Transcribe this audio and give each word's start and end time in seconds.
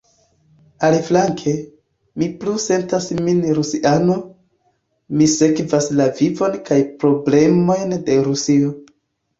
Aliflanke, 0.85 1.51
mi 2.21 2.29
plu 2.39 2.55
sentas 2.65 3.07
min 3.27 3.43
rusiano: 3.59 4.17
mi 5.21 5.29
sekvas 5.37 5.93
la 6.01 6.11
vivon 6.23 6.61
kaj 6.73 6.81
problemojn 7.07 7.99
de 8.11 8.23
Rusio. 8.33 8.77